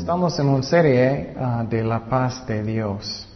[0.00, 3.28] estamos en una serie ah, de la paz de Dios.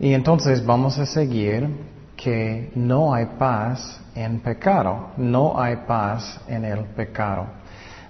[0.00, 1.68] Y entonces vamos a seguir
[2.16, 7.46] que no hay paz en pecado, no hay paz en el pecado.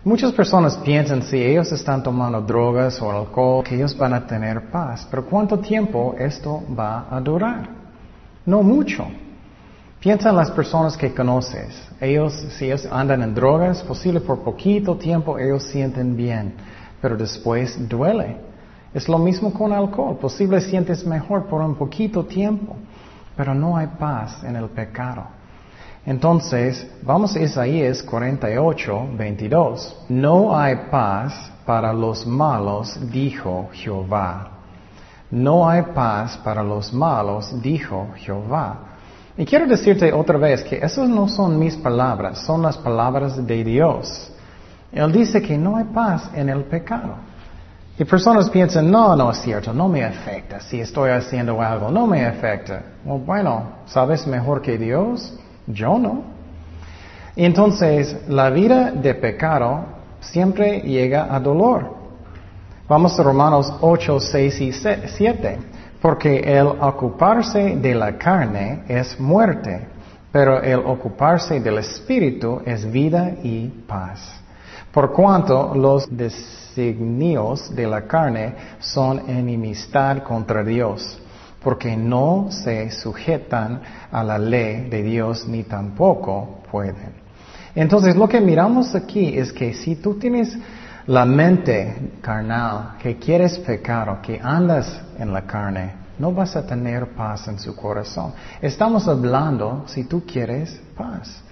[0.05, 4.71] Muchas personas piensan si ellos están tomando drogas o alcohol que ellos van a tener
[4.71, 7.69] paz, pero ¿cuánto tiempo esto va a durar?
[8.47, 9.05] No mucho.
[9.99, 11.89] Piensa en las personas que conoces.
[12.01, 16.55] Ellos, si ellos andan en drogas, posible por poquito tiempo ellos sienten bien,
[17.01, 18.37] pero después duele.
[18.95, 20.17] Es lo mismo con alcohol.
[20.19, 22.77] Posible sientes mejor por un poquito tiempo,
[23.37, 25.25] pero no hay paz en el pecado.
[26.07, 30.05] Entonces, vamos a Isaías 48, 22.
[30.09, 34.53] No hay paz para los malos, dijo Jehová.
[35.31, 38.79] No hay paz para los malos, dijo Jehová.
[39.37, 43.63] Y quiero decirte otra vez que esas no son mis palabras, son las palabras de
[43.63, 44.33] Dios.
[44.93, 47.17] Él dice que no hay paz en el pecado.
[47.99, 52.07] Y personas piensan, no, no es cierto, no me afecta si estoy haciendo algo, no
[52.07, 52.83] me afecta.
[53.05, 55.37] bueno, ¿sabes mejor que Dios?
[55.67, 56.23] Yo no.
[57.35, 59.85] Entonces, la vida de pecado
[60.21, 61.97] siempre llega a dolor.
[62.89, 65.59] Vamos a Romanos 8, 6 y 7
[66.01, 69.87] porque el ocuparse de la carne es muerte,
[70.31, 74.41] pero el ocuparse del espíritu es vida y paz.
[74.93, 81.19] Por cuanto los designios de la carne son enemistad contra Dios,
[81.63, 87.13] porque no se sujetan a la ley de Dios ni tampoco pueden.
[87.75, 90.57] Entonces lo que miramos aquí es que si tú tienes
[91.07, 97.15] la mente carnal, que quieres pecar que andas en la carne, no vas a tener
[97.15, 98.33] paz en su corazón.
[98.61, 101.43] Estamos hablando si tú quieres paz.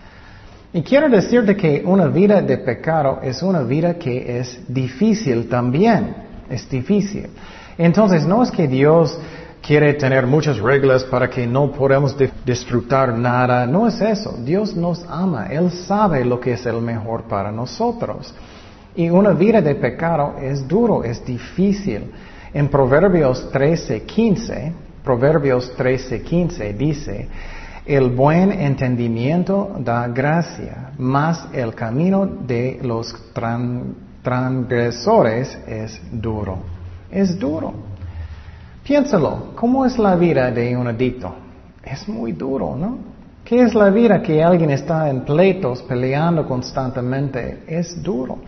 [0.77, 6.15] Y quiero decirte que una vida de pecado es una vida que es difícil también.
[6.51, 7.29] Es difícil.
[7.79, 9.19] Entonces no es que Dios
[9.67, 12.15] quiere tener muchas reglas para que no podamos
[12.45, 13.67] disfrutar nada.
[13.67, 14.37] No es eso.
[14.45, 15.47] Dios nos ama.
[15.47, 18.35] Él sabe lo que es el mejor para nosotros.
[18.95, 22.13] Y una vida de pecado es duro, es difícil.
[22.53, 27.29] En Proverbios 13:15, Proverbios 13:15 dice,
[27.87, 33.15] el buen entendimiento da gracia, mas el camino de los
[34.23, 36.59] transgresores es duro.
[37.11, 37.73] Es duro.
[38.83, 41.33] Piénsalo, ¿cómo es la vida de un adicto?
[41.83, 42.99] Es muy duro, ¿no?
[43.45, 47.63] ¿Qué es la vida que alguien está en pleitos, peleando constantemente?
[47.69, 48.39] Es duro.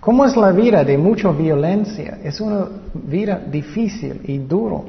[0.00, 2.18] ¿Cómo es la vida de mucha violencia?
[2.24, 4.86] Es una vida difícil y duro.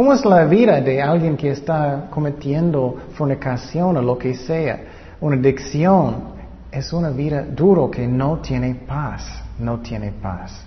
[0.00, 4.80] ¿Cómo es la vida de alguien que está cometiendo fornicación o lo que sea?
[5.20, 6.40] Una adicción.
[6.72, 10.58] Es una vida duro que no tiene paz, no tiene paz.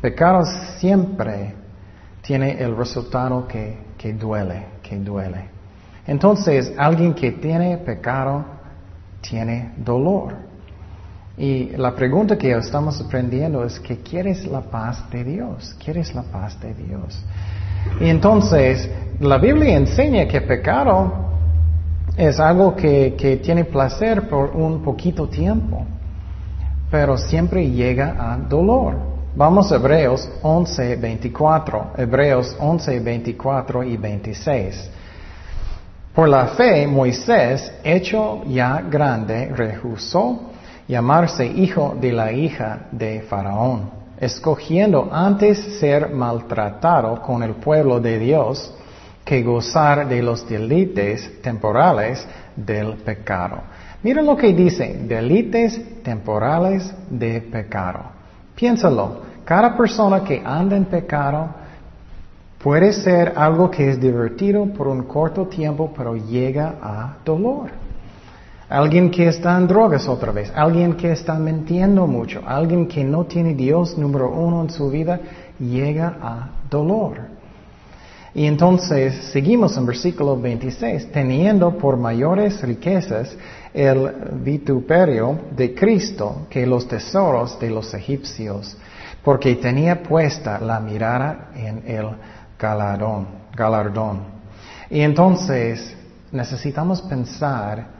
[0.00, 0.42] Pecado
[0.78, 1.54] siempre
[2.22, 5.50] tiene el resultado que, que duele, que duele.
[6.06, 8.42] Entonces, alguien que tiene pecado
[9.20, 10.34] tiene dolor.
[11.36, 16.22] Y la pregunta que estamos aprendiendo es que quieres la paz de Dios, quieres la
[16.22, 17.22] paz de Dios.
[18.00, 18.88] Y entonces,
[19.20, 21.12] la Biblia enseña que pecado
[22.16, 25.84] es algo que, que tiene placer por un poquito tiempo,
[26.90, 28.94] pero siempre llega a dolor.
[29.34, 34.90] Vamos a Hebreos 11, 24, Hebreos 11, 24 y 26.
[36.14, 40.52] Por la fe, Moisés, hecho ya grande, rehusó
[40.88, 43.90] llamarse hijo de la hija de Faraón,
[44.20, 48.72] escogiendo antes ser maltratado con el pueblo de Dios
[49.24, 53.58] que gozar de los delites temporales del pecado.
[54.02, 58.00] Mira lo que dice, delites temporales de pecado.
[58.54, 61.48] Piénsalo, cada persona que anda en pecado
[62.62, 67.85] puede ser algo que es divertido por un corto tiempo, pero llega a dolor.
[68.68, 73.24] Alguien que está en drogas otra vez, alguien que está mintiendo mucho, alguien que no
[73.24, 75.20] tiene Dios número uno en su vida,
[75.60, 77.36] llega a dolor.
[78.34, 83.36] Y entonces seguimos en versículo 26, teniendo por mayores riquezas
[83.72, 88.76] el vituperio de Cristo que los tesoros de los egipcios,
[89.22, 92.08] porque tenía puesta la mirada en el
[92.58, 93.28] galardón.
[93.54, 94.20] galardón.
[94.90, 95.96] Y entonces
[96.32, 97.95] necesitamos pensar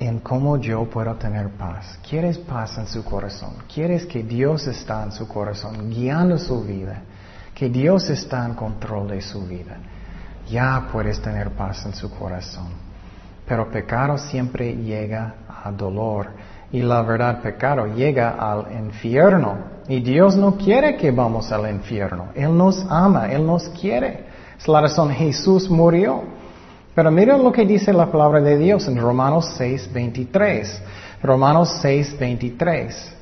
[0.00, 1.98] en cómo yo puedo tener paz.
[2.08, 3.54] ¿Quieres paz en su corazón?
[3.72, 7.02] ¿Quieres que Dios está en su corazón, guiando su vida?
[7.54, 9.76] Que Dios está en control de su vida.
[10.50, 12.68] Ya puedes tener paz en su corazón.
[13.46, 16.30] Pero pecado siempre llega a dolor
[16.72, 19.74] y la verdad pecado llega al infierno.
[19.86, 22.28] Y Dios no quiere que vamos al infierno.
[22.34, 24.26] Él nos ama, Él nos quiere.
[24.58, 26.24] Es la razón Jesús murió.
[26.94, 30.82] Pero mira lo que dice la palabra de Dios en Romanos 6, 23.
[31.22, 33.14] Romanos 6, 23.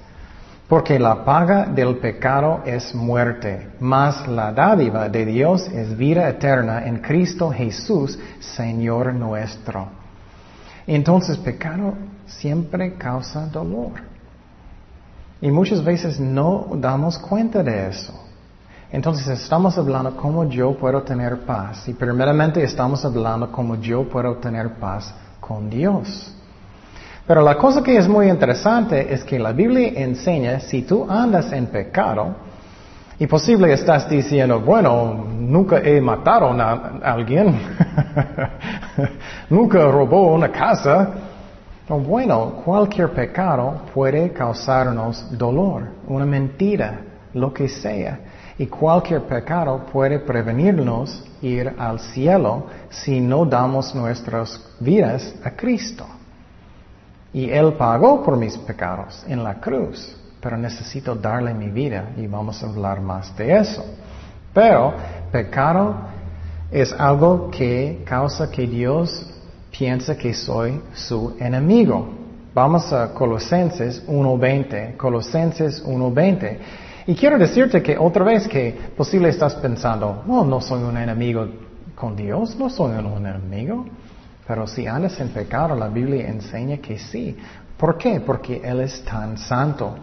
[0.69, 6.87] Porque la paga del pecado es muerte, mas la dádiva de Dios es vida eterna
[6.87, 9.89] en Cristo Jesús, Señor nuestro.
[10.87, 11.95] Entonces, pecado
[12.27, 13.93] siempre causa dolor.
[15.41, 18.22] Y muchas veces no damos cuenta de eso.
[18.93, 21.89] Entonces estamos hablando cómo yo puedo tener paz.
[21.89, 26.37] Y primeramente estamos hablando cómo yo puedo tener paz con Dios.
[27.27, 31.51] Pero la cosa que es muy interesante es que la Biblia enseña, si tú andas
[31.53, 32.37] en pecado,
[33.19, 37.59] y posible estás diciendo, bueno, nunca he matado a alguien,
[39.49, 41.13] nunca robó una casa.
[41.89, 47.01] bueno, cualquier pecado puede causarnos dolor, una mentira,
[47.33, 48.32] lo que sea.
[48.63, 56.07] Y cualquier pecado puede prevenirnos ir al cielo si no damos nuestras vidas a Cristo.
[57.33, 62.29] Y Él pagó por mis pecados en la cruz, pero necesito darle mi vida y
[62.29, 63.85] vamos a hablar más de eso.
[64.55, 64.95] Pero
[65.33, 65.97] pecado
[66.71, 69.29] es algo que causa que Dios
[69.77, 72.11] piensa que soy su enemigo.
[72.55, 74.97] Vamos a Colosenses 1.20.
[74.97, 76.59] Colosenses 1.20.
[77.07, 81.47] Y quiero decirte que otra vez que posible estás pensando, no, no soy un enemigo
[81.95, 83.85] con Dios, no soy un enemigo.
[84.47, 87.37] Pero si andas en pecado, la Biblia enseña que sí.
[87.77, 88.21] ¿Por qué?
[88.21, 89.95] Porque Él es tan santo.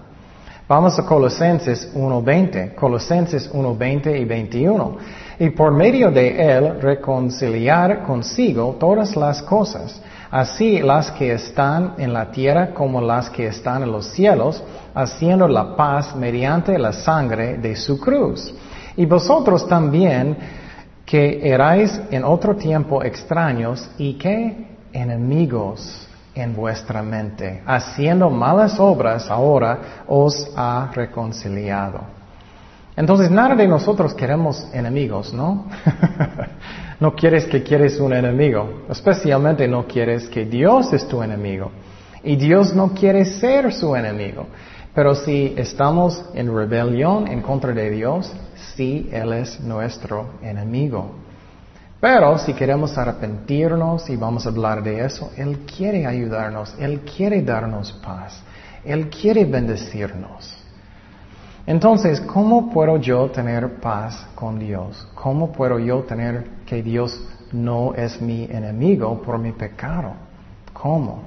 [0.68, 4.98] Vamos a Colosenses 1.20, Colosenses 1.20 y 21.
[5.40, 10.02] Y por medio de Él reconciliar consigo todas las cosas,
[10.32, 15.48] así las que están en la tierra como las que están en los cielos, haciendo
[15.48, 18.54] la paz mediante la sangre de su cruz.
[18.96, 20.38] Y vosotros también,
[21.06, 29.30] que erais en otro tiempo extraños y que enemigos en vuestra mente, haciendo malas obras,
[29.30, 32.02] ahora os ha reconciliado.
[32.96, 35.66] Entonces, nada de nosotros queremos enemigos, ¿no?
[37.00, 41.72] no quieres que quieres un enemigo, especialmente no quieres que Dios es tu enemigo.
[42.24, 44.48] Y Dios no quiere ser su enemigo.
[44.94, 48.32] Pero si estamos en rebelión en contra de Dios,
[48.76, 51.16] sí, Él es nuestro enemigo.
[52.02, 57.42] Pero si queremos arrepentirnos y vamos a hablar de eso, Él quiere ayudarnos, Él quiere
[57.42, 58.42] darnos paz,
[58.84, 60.59] Él quiere bendecirnos.
[61.70, 65.08] Entonces, ¿cómo puedo yo tener paz con Dios?
[65.14, 70.14] ¿Cómo puedo yo tener que Dios no es mi enemigo por mi pecado?
[70.74, 71.20] ¿Cómo?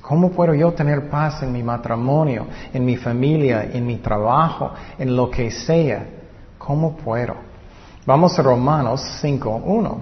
[0.00, 5.14] ¿Cómo puedo yo tener paz en mi matrimonio, en mi familia, en mi trabajo, en
[5.14, 6.06] lo que sea?
[6.56, 7.34] ¿Cómo puedo?
[8.06, 9.96] Vamos a Romanos 5.1.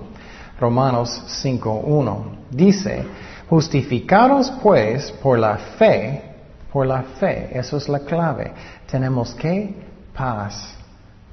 [0.60, 2.16] Romanos 5.1.
[2.52, 3.04] Dice,
[3.50, 6.33] justificados pues por la fe,
[6.74, 8.52] por la fe, eso es la clave,
[8.90, 9.72] tenemos que
[10.12, 10.74] paz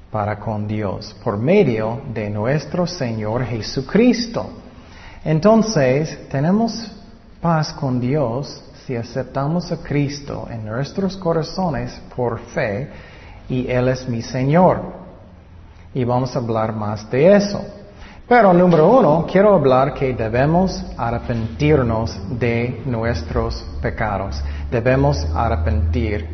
[0.08, 4.48] para con Dios por medio de nuestro Señor Jesucristo.
[5.24, 6.92] Entonces, tenemos
[7.40, 12.88] paz con Dios si aceptamos a Cristo en nuestros corazones por fe
[13.48, 14.80] y Él es mi Señor.
[15.92, 17.60] Y vamos a hablar más de eso.
[18.34, 24.42] Pero número uno, quiero hablar que debemos arrepentirnos de nuestros pecados.
[24.70, 26.26] Debemos arrepentir.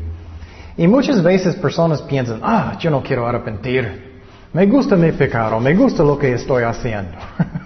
[0.77, 4.21] Y muchas veces personas piensan, ah, yo no quiero arrepentir.
[4.53, 7.19] Me gusta mi pecado, me gusta lo que estoy haciendo.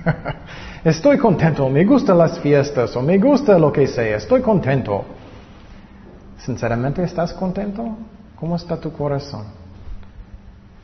[0.83, 5.05] Estoy contento, me gustan las fiestas o me gusta lo que sea, estoy contento.
[6.39, 7.99] ¿Sinceramente estás contento?
[8.41, 9.62] ¿Cómo está tu corazón?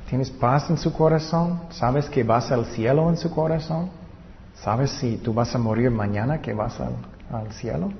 [0.08, 1.60] ¿Tienes paz en su corazón?
[1.70, 3.90] ¿Sabes que vas al cielo en su corazón?
[4.54, 7.90] ¿Sabes si tú vas a morir mañana que vas al, cielo?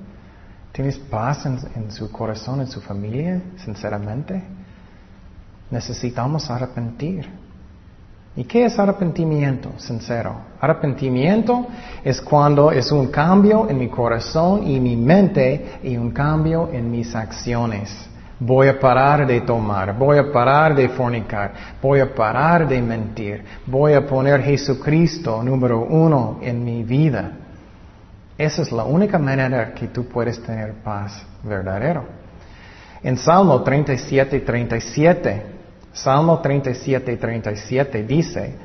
[0.71, 4.41] ¿Tienes paz en su corazón, en su familia, sinceramente?
[5.69, 7.29] Necesitamos arrepentir.
[8.35, 10.35] ¿Y qué es arrepentimiento sincero?
[10.59, 11.67] Arrepentimiento
[12.03, 16.89] es cuando es un cambio en mi corazón y mi mente y un cambio en
[16.89, 18.08] mis acciones.
[18.39, 23.43] Voy a parar de tomar, voy a parar de fornicar, voy a parar de mentir,
[23.65, 27.33] voy a poner Jesucristo número uno en mi vida.
[28.37, 32.05] Esa es la única manera que tú puedes tener paz verdadero.
[33.03, 35.43] En Salmo 37, 37,
[35.91, 38.55] Salmo 37, 37 dice,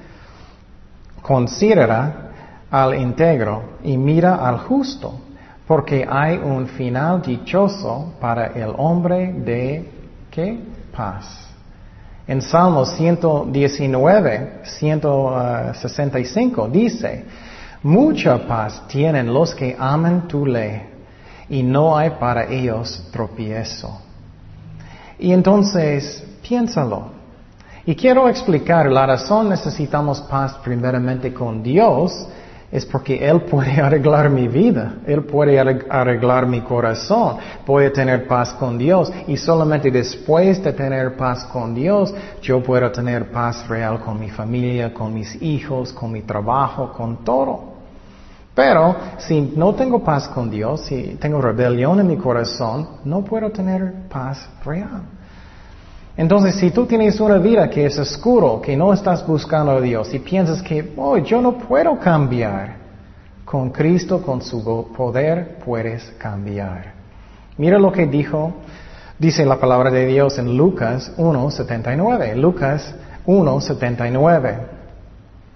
[1.20, 2.30] considera
[2.70, 5.20] al íntegro y mira al justo.
[5.66, 9.88] Porque hay un final dichoso para el hombre de
[10.30, 10.60] ¿qué?
[10.94, 11.48] Paz.
[12.26, 17.24] En Salmo 119, 165 dice,
[17.82, 20.82] mucha paz tienen los que aman tu ley
[21.48, 24.00] y no hay para ellos tropiezo.
[25.18, 27.14] Y entonces, piénsalo.
[27.86, 32.26] Y quiero explicar la razón necesitamos paz primeramente con Dios
[32.74, 38.52] es porque Él puede arreglar mi vida, Él puede arreglar mi corazón, puede tener paz
[38.54, 42.12] con Dios y solamente después de tener paz con Dios
[42.42, 47.24] yo puedo tener paz real con mi familia, con mis hijos, con mi trabajo, con
[47.24, 47.74] todo.
[48.56, 53.50] Pero si no tengo paz con Dios, si tengo rebelión en mi corazón, no puedo
[53.50, 55.02] tener paz real.
[56.16, 60.14] Entonces, si tú tienes una vida que es oscuro, que no estás buscando a Dios
[60.14, 62.84] y piensas que, oh, yo no puedo cambiar,
[63.44, 64.62] con Cristo, con su
[64.96, 66.92] poder, puedes cambiar.
[67.58, 68.52] Mira lo que dijo,
[69.18, 72.34] dice la palabra de Dios en Lucas 1.79.
[72.36, 72.94] Lucas
[73.26, 74.58] 1.79.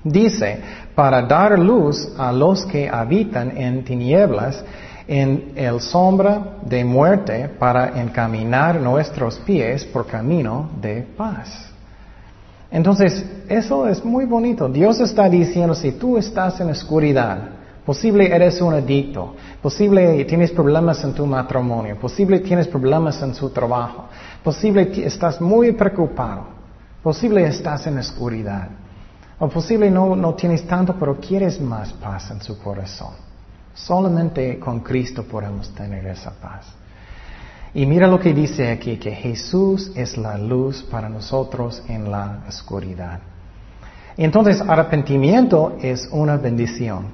[0.05, 0.61] Dice,
[0.95, 4.65] para dar luz a los que habitan en tinieblas
[5.09, 11.73] en el sombra de muerte para encaminar nuestros pies por camino de paz.
[12.71, 14.69] Entonces, eso es muy bonito.
[14.69, 17.39] Dios está diciendo, si tú estás en oscuridad,
[17.87, 23.49] posible eres un adicto, posible tienes problemas en tu matrimonio, posible tienes problemas en su
[23.49, 24.05] trabajo,
[24.45, 26.49] posible estás muy preocupado,
[27.03, 28.69] posible estás en oscuridad,
[29.39, 33.28] o posible no, no tienes tanto, pero quieres más paz en su corazón.
[33.85, 36.67] Solamente con Cristo podemos tener esa paz.
[37.75, 42.41] Y mira lo que dice aquí, que Jesús es la luz para nosotros en la
[42.49, 43.21] oscuridad.
[44.17, 47.07] entonces, arrepentimiento es una bendición.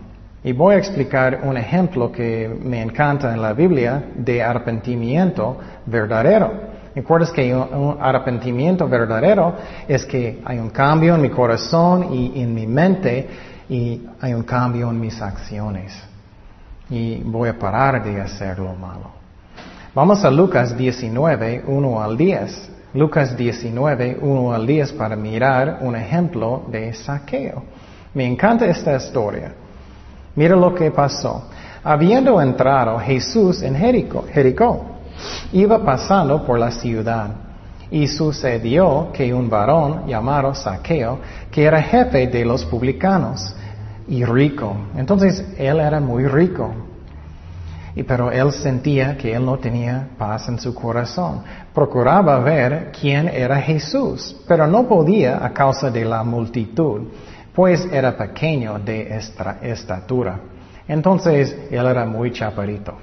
[0.43, 6.51] Y voy a explicar un ejemplo que me encanta en la Biblia de arrepentimiento verdadero.
[6.95, 9.55] ¿Recuerdas que un arrepentimiento verdadero
[9.87, 13.29] es que hay un cambio en mi corazón y en mi mente
[13.69, 16.14] y hay un cambio en mis acciones
[16.91, 19.11] y voy a parar de hacer lo malo.
[19.95, 22.71] Vamos a Lucas 19, 1 al 10.
[22.95, 27.63] Lucas 19, 1 al 10 para mirar un ejemplo de saqueo.
[28.15, 29.53] Me encanta esta historia.
[30.37, 31.49] Mira lo que pasó.
[31.83, 34.85] Habiendo entrado Jesús en Jericó, Jericó,
[35.53, 37.31] iba pasando por la ciudad.
[37.91, 41.19] Y sucedió que un varón llamado Saqueo,
[41.51, 43.55] que era jefe de los publicanos,
[44.09, 44.77] y rico.
[44.97, 46.73] Entonces él era muy rico.
[48.07, 51.43] Pero él sentía que él no tenía paz en su corazón.
[51.73, 57.03] Procuraba ver quién era Jesús, pero no podía a causa de la multitud,
[57.55, 59.17] pues era pequeño de
[59.63, 60.41] estatura.
[60.89, 62.99] Entonces él era muy chaparito,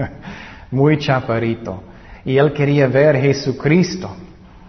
[0.70, 1.82] muy chaparito.
[2.24, 4.10] Y él quería ver Jesucristo.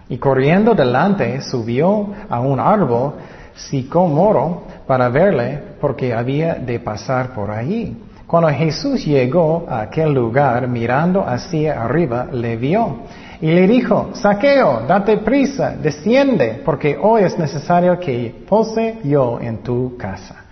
[0.08, 3.14] Y corriendo delante subió a un árbol
[3.54, 7.96] sicómoro para verle porque había de pasar por allí.
[8.26, 13.02] Cuando Jesús llegó a aquel lugar, mirando hacia arriba, le vio
[13.40, 19.58] y le dijo, Saqueo, date prisa, desciende, porque hoy es necesario que pose yo en
[19.58, 20.44] tu casa.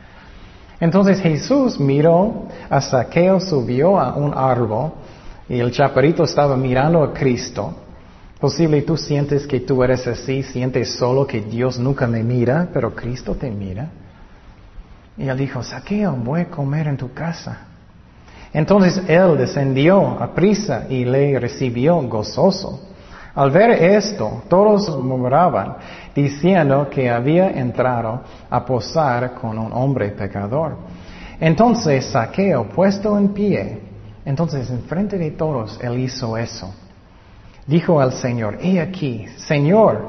[0.79, 4.93] Entonces Jesús miró a Saqueo, subió a un árbol
[5.49, 7.75] y el chaparito estaba mirando a Cristo.
[8.39, 12.95] Posible tú sientes que tú eres así, sientes solo que Dios nunca me mira, pero
[12.95, 13.91] Cristo te mira.
[15.19, 17.59] Y él dijo, Saqueo, voy a comer en tu casa.
[18.53, 22.89] Entonces él descendió a prisa y le recibió gozoso.
[23.35, 25.77] Al ver esto, todos murmuraban,
[26.15, 30.77] diciendo que había entrado a posar con un hombre pecador.
[31.39, 33.81] Entonces Saqueo, puesto en pie,
[34.25, 36.75] entonces enfrente de todos, él hizo eso.
[37.67, 40.09] Dijo al Señor, he aquí, Señor,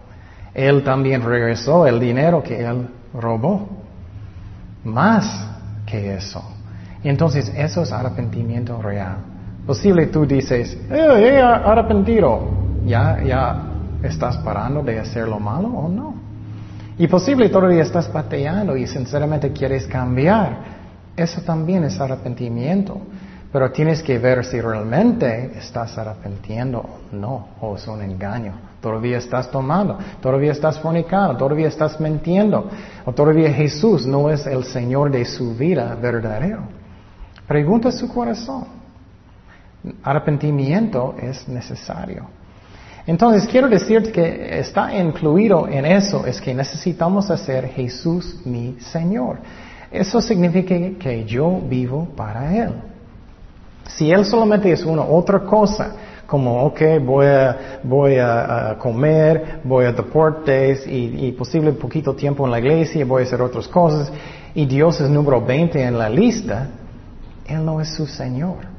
[0.53, 3.69] Él también regresó el dinero que él robó.
[4.83, 5.47] Más
[5.85, 6.43] que eso.
[7.03, 9.17] entonces, eso es arrepentimiento real.
[9.65, 12.49] Posible tú dices, eh, eh, arrepentido.
[12.85, 13.63] ¿Ya, ¿Ya
[14.01, 16.15] estás parando de hacer lo malo o no?
[16.97, 20.81] Y posible todavía estás pateando y sinceramente quieres cambiar.
[21.15, 22.99] Eso también es arrepentimiento.
[23.51, 28.53] Pero tienes que ver si realmente estás arrepentiendo o no, o es un engaño.
[28.79, 32.69] Todavía estás tomando, todavía estás fornicando, todavía estás mintiendo,
[33.05, 36.61] o todavía Jesús no es el Señor de su vida verdadero.
[37.45, 38.65] Pregunta su corazón.
[40.01, 42.27] Arrepentimiento es necesario.
[43.05, 49.39] Entonces quiero decirte que está incluido en eso es que necesitamos hacer Jesús mi Señor.
[49.91, 52.90] Eso significa que yo vivo para Él.
[53.95, 55.91] Si Él solamente es una otra cosa,
[56.25, 62.45] como, ok, voy a, voy a, comer, voy a deportes y, y posible poquito tiempo
[62.45, 64.11] en la iglesia, voy a hacer otras cosas,
[64.53, 66.69] y Dios es número 20 en la lista,
[67.45, 68.71] Él no es su Señor.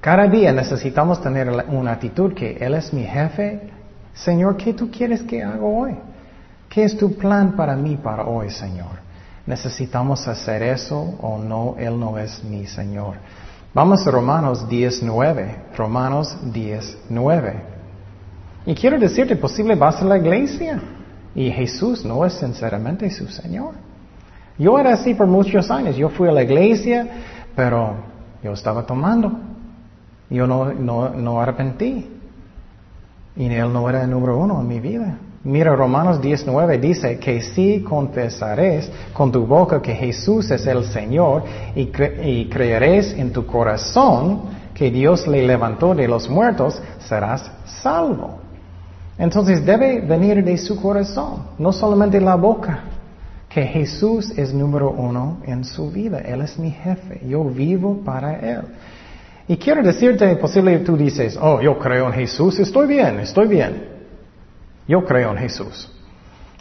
[0.00, 3.70] Cada día necesitamos tener una actitud que Él es mi jefe.
[4.14, 5.96] Señor, ¿qué tú quieres que haga hoy?
[6.68, 9.04] ¿Qué es tu plan para mí para hoy, Señor?
[9.46, 11.74] ¿Necesitamos hacer eso o no?
[11.78, 13.16] Él no es mi Señor.
[13.76, 15.76] Vamos a Romanos 10.9.
[15.76, 17.52] Romanos 10.9.
[18.64, 20.80] Y quiero decirte, posible vas a la iglesia
[21.34, 23.74] y Jesús no es sinceramente su Señor.
[24.56, 25.94] Yo era así por muchos años.
[25.94, 27.06] Yo fui a la iglesia,
[27.54, 27.96] pero
[28.42, 29.30] yo estaba tomando.
[30.30, 32.10] Yo no, no, no arrepentí.
[33.36, 35.18] Y Él no era el número uno en mi vida.
[35.46, 41.44] Mira, Romanos 19 dice que si confesares con tu boca que Jesús es el Señor
[41.76, 44.40] y, creerás en tu corazón
[44.74, 48.40] que Dios le levantó de los muertos, serás salvo.
[49.16, 52.80] Entonces debe venir de su corazón, no solamente la boca,
[53.48, 56.18] que Jesús es número uno en su vida.
[56.18, 58.62] Él es mi jefe, yo vivo para Él.
[59.46, 63.95] Y quiero decirte, posible tú dices, oh, yo creo en Jesús, estoy bien, estoy bien.
[64.86, 65.90] Yo creo en Jesús.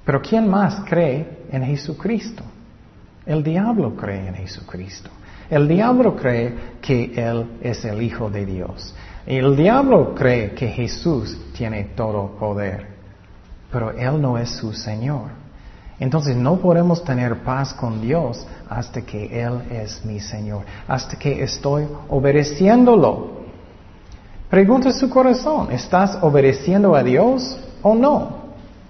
[0.04, 2.44] Pero ¿quién más cree en Jesucristo?
[3.26, 5.10] El diablo cree en Jesucristo.
[5.50, 8.94] El diablo cree que Él es el Hijo de Dios.
[9.26, 12.88] El diablo cree que Jesús tiene todo poder.
[13.72, 15.30] Pero Él no es su Señor.
[16.00, 21.42] Entonces no podemos tener paz con Dios hasta que Él es mi Señor, hasta que
[21.42, 23.46] estoy obedeciéndolo.
[24.50, 28.30] Pregunta su corazón, ¿estás obedeciendo a Dios o no?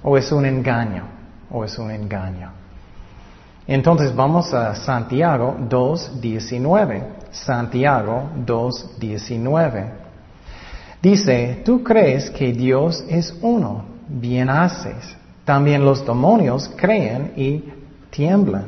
[0.03, 1.03] ¿O es un engaño?
[1.51, 2.49] ¿O es un engaño?
[3.67, 7.03] Entonces vamos a Santiago 2.19.
[7.29, 9.89] Santiago 2.19.
[11.01, 15.17] Dice, tú crees que Dios es uno, bien haces.
[15.43, 17.65] También los demonios creen y
[18.11, 18.65] tiemblan.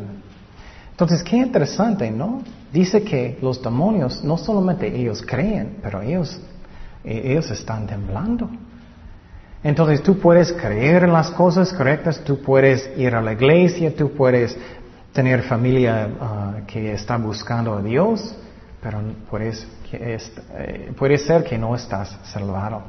[0.91, 2.41] Entonces, qué interesante, ¿no?
[2.73, 6.37] Dice que los demonios no solamente ellos creen, pero ellos,
[7.05, 8.49] ellos están temblando.
[9.63, 14.11] Entonces tú puedes creer en las cosas correctas, tú puedes ir a la iglesia, tú
[14.13, 14.57] puedes
[15.13, 18.35] tener familia ah, que está buscando a Dios,
[18.81, 22.83] pero puedes, eh, puede ser que no estás salvado.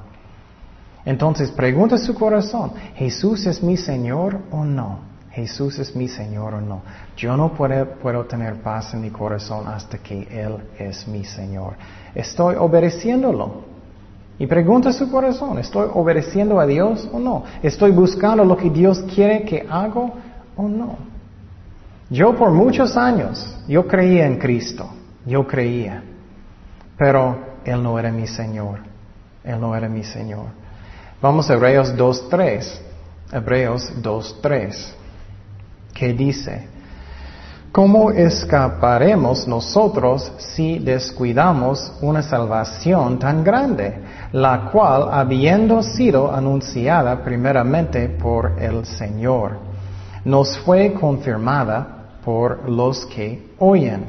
[1.04, 5.08] Entonces pregunta su corazón, ¿Jesús es mi Señor o no?
[5.30, 6.82] Jesús es mi Señor o no.
[7.16, 11.74] Yo no puedo, puedo, tener paz en mi corazón hasta que Él es mi Señor.
[12.14, 13.67] Estoy obedeciéndolo.
[14.38, 17.44] Y pregunta su corazón, ¿estoy obedeciendo a Dios o no?
[17.62, 20.12] ¿Estoy buscando lo que Dios quiere que haga
[20.56, 20.96] o no?
[22.08, 24.88] Yo por muchos años, yo creía en Cristo,
[25.26, 26.02] yo creía,
[26.96, 28.78] pero Él no era mi Señor,
[29.42, 30.46] Él no era mi Señor.
[31.20, 32.80] Vamos a Hebreos 2.3,
[33.32, 34.92] Hebreos 2.3,
[35.92, 36.68] que dice,
[37.78, 44.00] ¿Cómo escaparemos nosotros si descuidamos una salvación tan grande,
[44.32, 49.58] la cual habiendo sido anunciada primeramente por el Señor,
[50.24, 54.06] nos fue confirmada por los que oyen?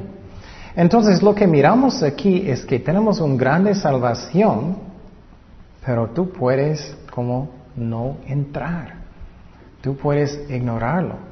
[0.74, 4.78] Entonces lo que miramos aquí es que tenemos una grande salvación,
[5.86, 8.94] pero tú puedes como no entrar,
[9.80, 11.29] tú puedes ignorarlo.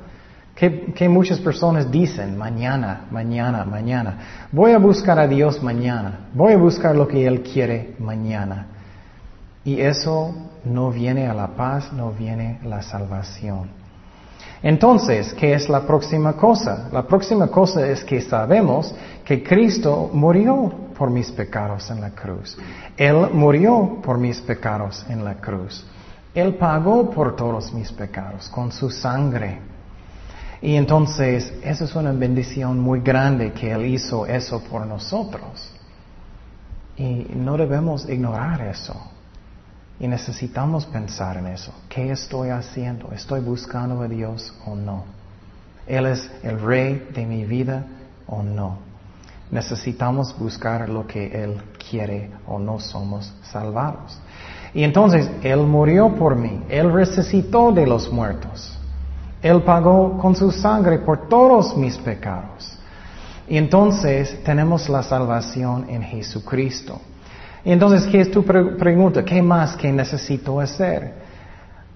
[0.59, 4.49] ¿Qué, muchas personas dicen mañana, mañana, mañana?
[4.51, 6.31] Voy a buscar a Dios mañana.
[6.35, 8.66] Voy a buscar lo que Él quiere mañana.
[9.64, 13.71] Y eso no viene a la paz, no viene la salvación.
[14.61, 16.88] Entonces, ¿qué es la próxima cosa?
[16.92, 18.92] La próxima cosa es que sabemos
[19.25, 22.59] que Cristo murió por mis pecados en la cruz.
[22.97, 25.87] Él murió por mis pecados en la cruz.
[26.35, 29.78] Él pagó por todos mis pecados con su sangre.
[30.61, 35.71] Y entonces, esa es una bendición muy grande que Él hizo eso por nosotros.
[36.97, 38.94] Y no debemos ignorar eso.
[40.01, 41.73] Y necesitamos pensar en eso.
[41.88, 43.12] ¿Qué estoy haciendo?
[43.12, 45.05] ¿Estoy buscando a Dios o no?
[45.87, 47.85] ¿Él es el rey de mi vida
[48.27, 48.79] o no?
[49.51, 54.21] Necesitamos buscar lo que Él quiere o no somos salvados.
[54.75, 58.78] Y entonces Él murió por mí, Él resucitó de los muertos,
[59.42, 62.77] Él pagó con su sangre por todos mis pecados.
[63.48, 67.01] Y entonces tenemos la salvación en Jesucristo.
[67.64, 69.24] Y entonces, ¿qué es tu pregunta?
[69.24, 71.14] ¿Qué más que necesito hacer?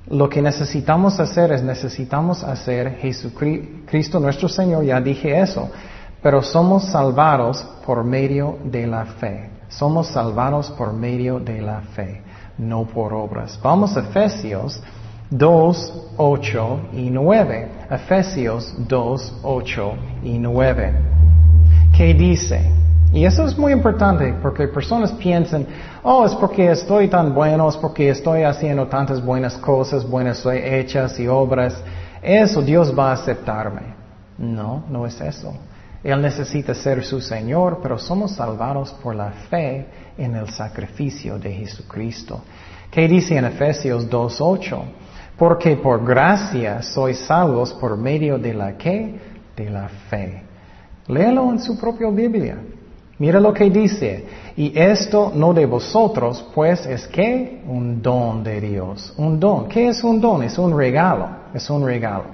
[0.09, 5.70] Lo que necesitamos hacer es necesitamos hacer Jesucristo nuestro Señor, ya dije eso,
[6.22, 9.50] pero somos salvados por medio de la fe.
[9.68, 12.22] Somos salvados por medio de la fe
[12.59, 13.59] no por obras.
[13.62, 14.83] Vamos a Efesios
[15.33, 17.68] 2, 8 y 9.
[17.90, 20.95] Efesios 2, 8 y 9.
[21.97, 22.71] ¿Qué dice?
[23.14, 25.66] Y eso es muy importante porque personas piensan,
[26.03, 31.18] oh, es porque estoy tan bueno, es porque estoy haciendo tantas buenas cosas, buenas hechas
[31.18, 31.83] y obras.
[32.23, 33.95] Eso Dios va a aceptarme.
[34.37, 35.55] No, no es eso.
[36.05, 39.87] Él necesita ser su Señor, pero somos salvados por la fe
[40.18, 42.42] en el sacrificio de Jesucristo.
[42.90, 44.83] ¿Qué dice en Efesios 2.8?
[45.37, 49.18] Porque por gracia sois salvos por medio de la que?
[49.57, 50.42] De la fe.
[51.09, 52.59] Léelo en su propia Biblia.
[53.18, 54.25] Mira lo que dice.
[54.57, 59.14] Y esto no de vosotros, pues es que un don de Dios.
[59.16, 59.68] Un don.
[59.68, 60.42] ¿Qué es un don?
[60.42, 61.29] Es un regalo.
[61.55, 62.25] Es un regalo.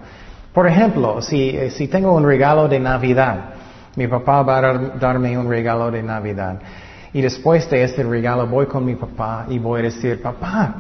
[0.53, 3.51] Por ejemplo, si, eh, si tengo un regalo de Navidad,
[3.97, 6.59] mi papá va a darme un regalo de Navidad.
[7.13, 10.75] Y después de este regalo voy con mi papá y voy a decir, papá,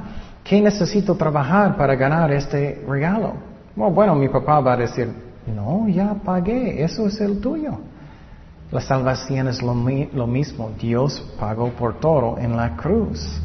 [0.48, 3.34] ¿qué necesito trabajar para ganar este regalo?
[3.76, 5.12] Bueno, mi papá va a decir,
[5.54, 7.78] no, ya pagué, eso es el tuyo.
[8.70, 9.74] La salvación es lo,
[10.12, 13.40] lo mismo, Dios pagó por todo en la cruz.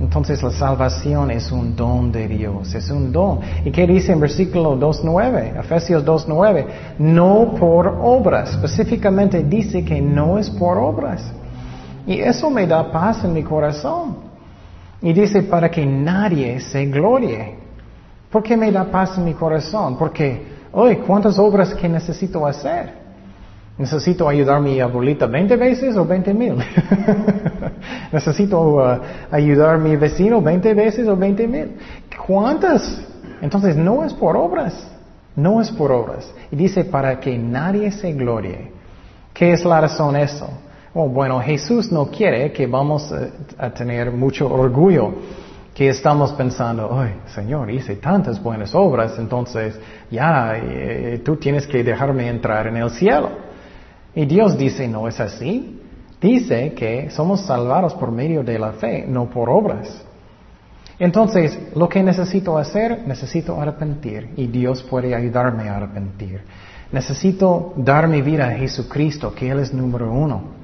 [0.00, 3.40] Entonces la salvación es un don de Dios, es un don.
[3.64, 5.60] ¿Y qué dice en versículo 2.9?
[5.60, 6.66] Efesios 2.9.
[6.98, 8.50] No por obras.
[8.50, 11.22] Específicamente dice que no es por obras.
[12.04, 14.31] Y eso me da paz en mi corazón.
[15.02, 17.56] Y dice para que nadie se glorie.
[18.30, 19.98] ¿Por qué me da paz en mi corazón?
[19.98, 23.02] Porque, hoy, ¿cuántas obras que necesito hacer?
[23.76, 26.54] ¿Necesito ayudar a mi abuelita 20 veces o 20 mil?
[28.12, 31.76] ¿Necesito uh, ayudar a mi vecino 20 veces o 20 mil?
[32.26, 33.02] ¿Cuántas?
[33.40, 34.88] Entonces no es por obras,
[35.34, 36.32] no es por obras.
[36.50, 38.70] Y dice para que nadie se glorie.
[39.34, 40.48] ¿Qué es la razón eso?
[40.94, 43.10] Oh, bueno, Jesús no quiere que vamos
[43.56, 45.14] a, tener mucho orgullo,
[45.74, 51.82] que estamos pensando, ay, Señor, hice tantas buenas obras, entonces ya eh, tú tienes que
[51.82, 53.30] dejarme entrar en el cielo.
[54.14, 55.80] Y Dios dice, no es así.
[56.20, 60.04] Dice que somos salvados por medio de la fe, no por obras.
[60.98, 66.42] Entonces, lo que necesito hacer, necesito arrepentir y Dios puede ayudarme a arrepentir.
[66.92, 70.61] Necesito dar mi vida a Jesucristo, que Él es número uno.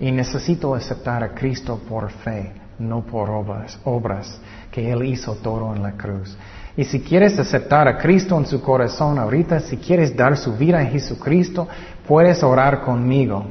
[0.00, 5.74] Y necesito aceptar a Cristo por fe, no por obras, obras, que Él hizo todo
[5.74, 6.36] en la cruz.
[6.76, 10.78] Y si quieres aceptar a Cristo en su corazón ahorita, si quieres dar su vida
[10.78, 11.66] a Jesucristo,
[12.06, 13.44] puedes orar conmigo.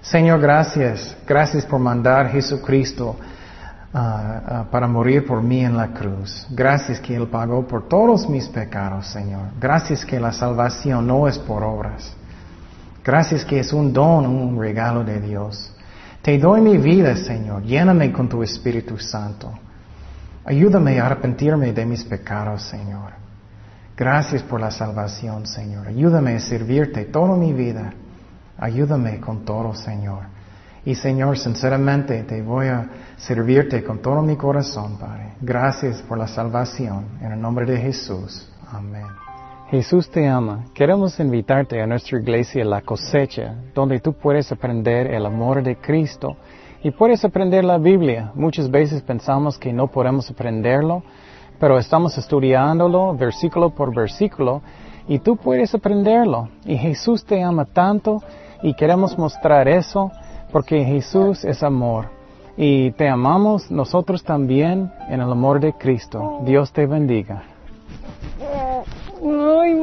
[0.00, 1.16] Señor, gracias.
[1.26, 3.16] Gracias por mandar a Jesucristo
[3.92, 6.46] ah, para morir por mí en la cruz.
[6.50, 9.48] Gracias que Él pagó por todos mis pecados, Señor.
[9.60, 12.14] Gracias que la salvación no es por obras.
[13.04, 15.74] Gracias que es un don, un regalo de Dios.
[16.28, 17.62] Te doy mi vida, Señor.
[17.62, 19.50] Lléname con tu Espíritu Santo.
[20.44, 23.12] Ayúdame a arrepentirme de mis pecados, Señor.
[23.96, 25.88] Gracias por la salvación, Señor.
[25.88, 27.94] Ayúdame a servirte toda mi vida.
[28.58, 30.24] Ayúdame con todo, Señor.
[30.84, 32.86] Y Señor, sinceramente te voy a
[33.16, 35.32] servirte con todo mi corazón, Padre.
[35.40, 37.06] Gracias por la salvación.
[37.22, 38.52] En el nombre de Jesús.
[38.70, 39.27] Amén.
[39.70, 40.64] Jesús te ama.
[40.72, 46.38] Queremos invitarte a nuestra iglesia La Cosecha, donde tú puedes aprender el amor de Cristo
[46.82, 48.32] y puedes aprender la Biblia.
[48.34, 51.02] Muchas veces pensamos que no podemos aprenderlo,
[51.60, 54.62] pero estamos estudiándolo versículo por versículo
[55.06, 56.48] y tú puedes aprenderlo.
[56.64, 58.22] Y Jesús te ama tanto
[58.62, 60.10] y queremos mostrar eso
[60.50, 62.06] porque Jesús es amor.
[62.56, 66.40] Y te amamos nosotros también en el amor de Cristo.
[66.44, 67.42] Dios te bendiga.
[69.20, 69.78] 哎ん、